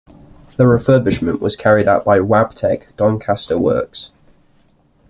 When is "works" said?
3.59-4.09